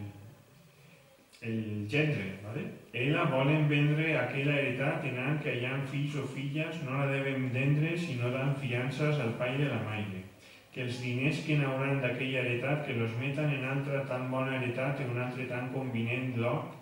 [1.41, 2.65] el, gendre, ¿vale?
[2.93, 7.47] Ella volen vendre aquella heretat tenant que hi ha fills o filles, no la devem
[7.53, 10.25] vendre si no dan fiances al paire i la maire.
[10.73, 15.01] Que els diners que n'hauran d'aquella heretat que los metan en altra tan bona heretat
[15.05, 16.75] en un altre tan convenient lloc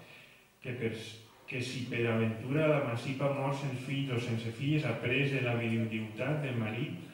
[0.64, 0.92] que, per,
[1.48, 5.56] que si per aventura la massipa mor sense fills o sense filles après de la
[5.60, 7.08] viuditat del marit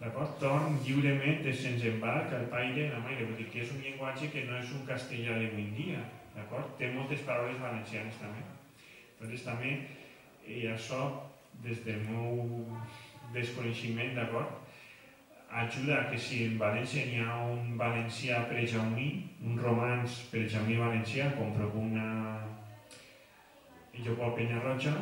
[0.00, 0.34] d'acord?
[0.42, 3.80] Torn lliurement de sense embarc al paire en la maire, vull dir que és un
[3.84, 6.02] llenguatge que no és un castellà d'avui en dia,
[6.34, 6.74] d'acord?
[6.78, 8.44] Té moltes paraules valencianes també.
[9.14, 11.00] Entonces també eh, això,
[11.64, 12.66] des del meu
[13.34, 14.60] desconeixement, d'acord?
[15.54, 19.10] Ajuda que si en València n'hi ha un valencià prejaumí,
[19.46, 22.08] un romans prejaumí valencià, com propugna
[24.02, 24.94] jo Pol Penyarroja,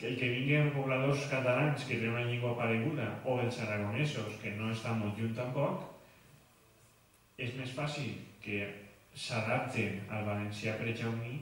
[0.00, 4.70] que que vinguin pobladors catalans que tenen una llengua pareguda o els aragonesos que no
[4.72, 5.82] estan molt lluny tampoc,
[7.36, 8.62] és més fàcil que
[9.12, 11.34] s'adapten al valencià prejaumí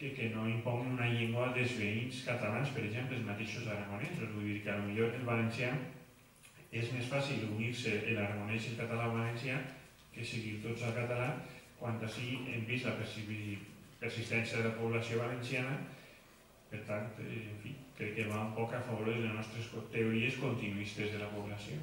[0.00, 4.28] que que no imponguin una llengua dels veïns catalans, per exemple, els mateixos aragonesos.
[4.34, 5.70] Vull dir que potser el valencià
[6.72, 9.56] és més fàcil unir-se l'aragonès i el català al valencià
[10.12, 11.30] que seguir tots al català
[11.80, 15.80] quan així hem vist la persistència de la població valenciana
[16.70, 19.70] per tant, eh, en fi, crec que va un poc a favor de les nostres
[19.92, 21.78] teories continuistes de la població.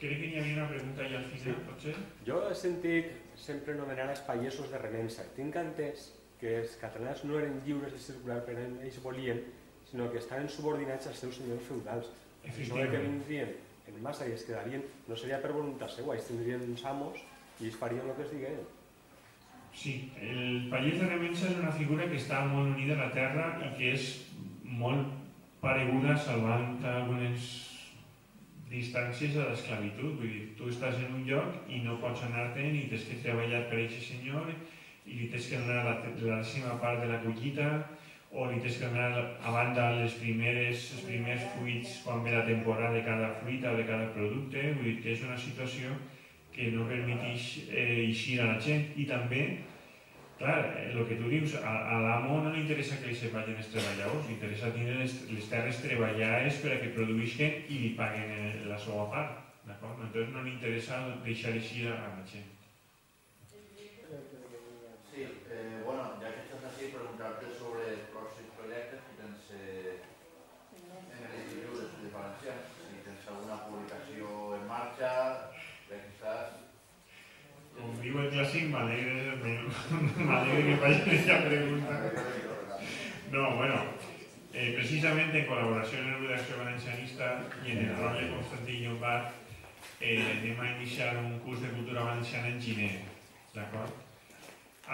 [0.00, 1.66] Crec que n'hi havia una pregunta allà al final, sí.
[1.68, 1.94] potser?
[2.26, 3.12] Jo he sentit
[3.46, 5.24] sempre anomenar els pagesos de remensa.
[5.36, 9.40] Tinc entès que els catalans no eren lliures de circular per on ells volien,
[9.88, 12.10] sinó que estaven subordinats als seus senyors feudals.
[12.46, 13.54] Això que vindrien
[13.88, 17.22] en massa i es quedarien, no seria per voluntat seva, ells tindrien uns amos
[17.60, 18.60] i ells farien el que es diguin.
[19.76, 23.48] Sí, el pallès de remensa és una figura que està molt unida a la terra
[23.60, 24.06] i que és
[24.64, 25.10] molt
[25.60, 27.50] pareguda salvant algunes
[28.70, 30.16] distàncies a l'esclavitud.
[30.16, 33.66] Vull dir, tu estàs en un lloc i no pots anar-te'n i tens que treballar
[33.68, 37.70] per aquest senyor i li tens que donar la, la décima part de la collita
[38.32, 39.12] o li tens que donar
[39.44, 43.76] a banda les primeres, els primers fruits quan ve la temporada de cada fruita o
[43.76, 44.70] de cada producte.
[44.80, 46.15] Vull dir que és una situació que
[46.72, 49.42] no permeteix eh, eixir a la gent i també,
[50.38, 53.58] clar, el que tu dius, a, a l'amo no li interessa que li se vagin
[53.60, 57.92] els treballadors, li interessa tenir les, les terres treballades per a que produïsquen i li
[57.98, 59.42] paguen eh, la seva part?
[59.66, 62.52] Entonces no li interessa deixar eixir a la gent.
[65.10, 69.98] Sí, eh, bueno, ya que estás así, preguntarte sobre próximos proyectos que tens eh,
[71.16, 75.12] en el Instituto de Estudios Valencians, si tens alguna publicació en marxa,
[75.88, 76.62] ja que estàs...
[78.16, 79.14] Com diu el clàssic, m'alegre
[80.24, 81.96] m'alegre que faci aquesta pregunta.
[83.32, 83.80] No, bueno,
[84.54, 87.28] eh, precisamente en colaboració amb la redacció valencianista
[87.66, 89.26] i en el rol de Constantí Llombard
[90.00, 93.04] eh, anem a iniciar un curs de cultura valenciana en Ginet,
[93.52, 94.00] d'acord?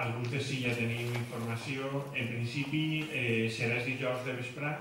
[0.03, 1.93] Alguns de si ja teniu informació.
[2.19, 4.75] En principi eh, serà els dijous de vesprà,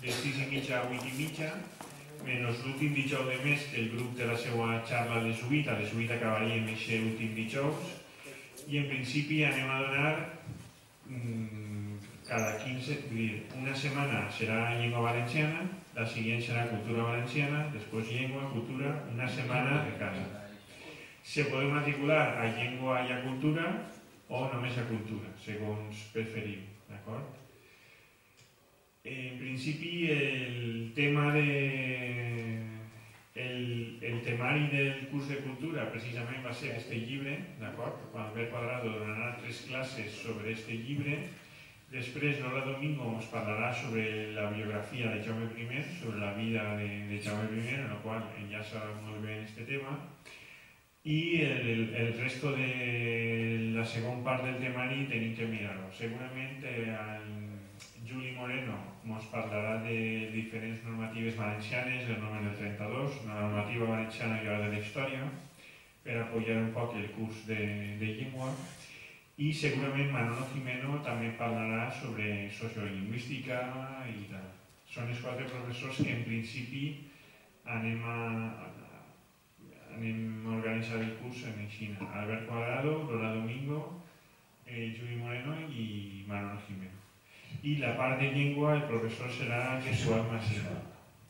[0.00, 1.52] de 6 i mitja a 8 i mitja,
[2.26, 5.70] menys l'últim dijous de mes que el grup de la seva xarra a les 8,
[5.70, 7.96] a les 8 acabaríem aquest últim dijous,
[8.68, 10.12] i en principi anem a donar
[11.08, 11.98] mmm,
[12.28, 15.64] cada 15, vull dir, una setmana serà llengua valenciana,
[15.96, 20.26] la següent serà cultura valenciana, després llengua, cultura, una setmana de casa.
[21.26, 23.66] Se podeu matricular a llengua i a cultura
[24.30, 27.39] o només a cultura, segons preferiu, d'acord?
[29.04, 32.60] En principi, el tema de...
[33.34, 38.02] El, el temari del curs de cultura precisament va ser este llibre, d'acord?
[38.12, 41.16] Quan Albert Quadrado donarà tres classes sobre este llibre.
[41.90, 46.90] Després, Lola Domingo ens parlarà sobre la biografia de Jaume I, sobre la vida de,
[47.08, 49.96] de Jaume I, en la qual enllaça molt bé este tema.
[51.04, 55.88] I el, el resto de la segona part del temari tenim que mirar-ho.
[55.96, 57.49] Segurament eh, el
[58.10, 58.76] Juli Moreno
[59.20, 59.96] ens parlarà de
[60.32, 65.26] diferents normatives valencianes, el nom del 32, una normativa valenciana i hora de la història,
[66.04, 67.60] per apoyar un poc el curs de,
[68.00, 68.50] de llengua.
[69.40, 73.60] I segurament Manolo Jimeno també parlarà sobre sociolingüística
[74.10, 74.48] i tal.
[74.90, 76.84] Són els quatre professors que en principi
[77.78, 78.18] anem a,
[80.00, 82.10] el curs en Xina.
[82.22, 84.02] Albert Cuadrado, Lola Domingo,
[84.66, 86.99] eh, Juli Moreno i Manolo Jimeno.
[87.62, 90.78] I la part de llengua, el professor serà Jesús Massima,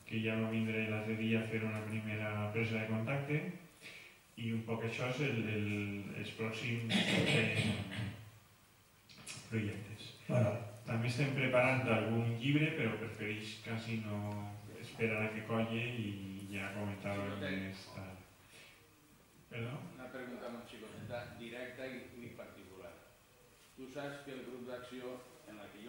[0.07, 3.41] que ja va vindre l'altre dia a fer una primera presa de contacte
[4.41, 5.69] i un poc això és el, el,
[6.21, 7.69] els pròxims eh,
[9.49, 10.11] projectes.
[10.27, 10.53] Bueno,
[10.87, 14.17] També estem preparant algun llibre, però prefereix quasi no
[14.81, 18.23] esperar a que colle i ja comentar-ho més tard.
[19.51, 19.77] Perdó?
[19.93, 22.91] Una pregunta molt xicoteta, directa i, i particular.
[23.77, 25.13] Tu saps que el grup d'acció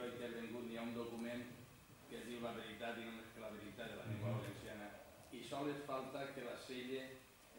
[0.03, 1.43] jo he intervengut hi ha un document
[2.09, 4.89] que es diu La veritat i només que la veritat de la llengua valenciana
[5.33, 7.03] i sols falta que la selle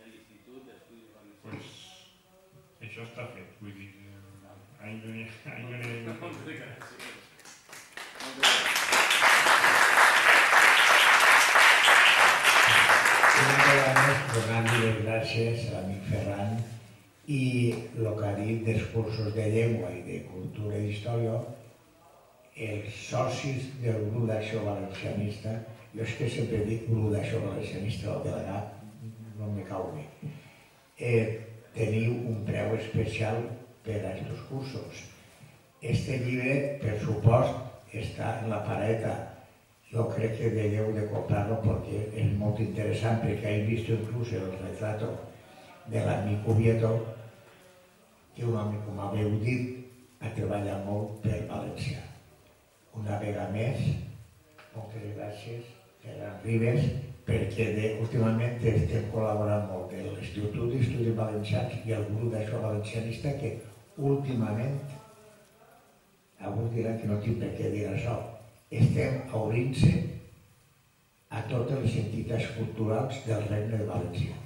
[0.03, 1.69] l'Institut d'Estudis Valencians.
[2.79, 7.21] Pues això està fet, vull dir, no ha, ahí no hi ha Moltes gràcies.
[8.23, 8.83] Moltes gràcies.
[15.03, 16.57] Gràcies, l'amic Ferran,
[17.31, 17.41] i
[17.95, 21.37] el que ha dit dels cursos de llengua i de cultura i d'història,
[22.55, 25.55] els socis del grup d'acció valencianista,
[25.93, 28.79] jo és que sempre dic grup d'acció valencianista, el delegat
[29.39, 30.05] no me cau bé,
[30.99, 31.39] eh,
[31.73, 33.41] teniu un preu especial
[33.83, 35.03] per a aquests cursos.
[35.81, 37.57] Este llibre, per supost,
[37.93, 39.15] està en la pareta.
[39.91, 44.47] Jo crec que degueu de comprar-lo perquè és molt interessant, perquè he vist inclús el
[44.61, 45.11] retrato
[45.91, 46.95] de l'amic Oviedo,
[48.33, 49.77] que un amic, com haveu dit,
[50.21, 52.12] ha treballat molt per València.
[52.99, 53.85] Una vegada més,
[54.75, 55.69] moltes gràcies,
[56.03, 56.83] Ferran Ribes,
[57.27, 63.33] perquè de, últimament estem col·laborant molt amb l'Institut d'Estudis Valencians i el grup d'això valencianista
[63.39, 63.55] que
[64.11, 64.77] últimament,
[66.43, 68.17] avui diran que no tinc per què dir això,
[68.83, 69.93] estem obrint-se
[71.33, 74.37] a totes les entitats culturals del Regne de València.